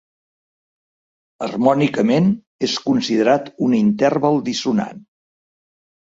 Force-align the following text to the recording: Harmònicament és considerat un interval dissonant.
Harmònicament 1.47 2.31
és 2.67 2.77
considerat 2.85 3.51
un 3.67 3.75
interval 3.81 4.41
dissonant. 4.49 5.05